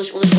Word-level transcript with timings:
Foolish, 0.00 0.12
foolish, 0.12 0.30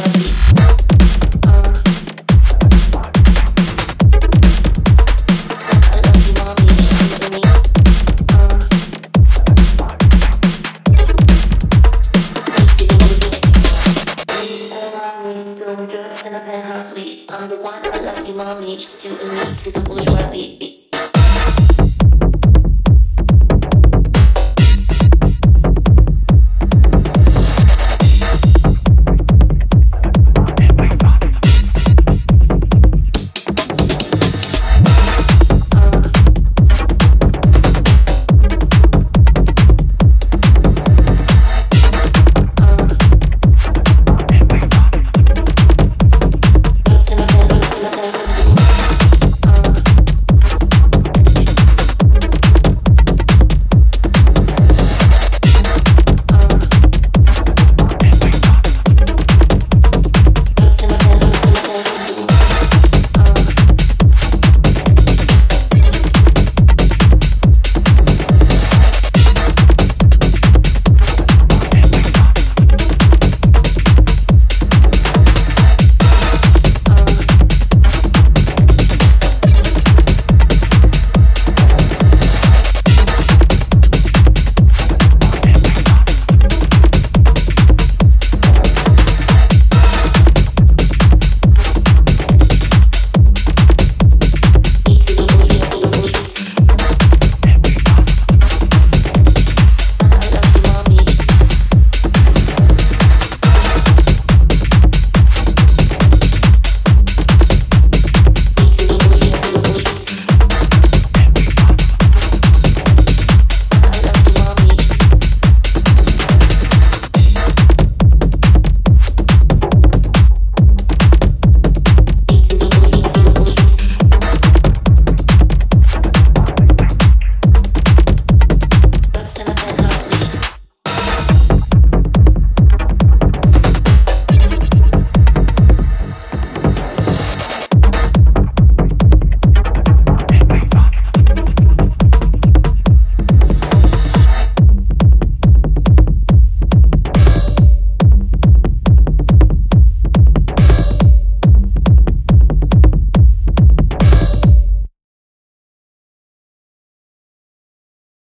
drugs 15.87 16.25
in 16.25 16.33
a 16.33 16.39
penthouse 16.39 16.91
suite. 16.91 17.29
I'm 17.29 17.47
the 17.47 17.57
one 17.57 17.85
I 17.85 17.99
love 17.99 18.27
you, 18.27 18.33
mommy. 18.33 18.87
You 19.03 19.15
and 19.15 19.31
me 19.31 19.55
to 19.57 19.71
the 19.71 19.79
bourgeois 19.81 20.31
beat. 20.31 20.80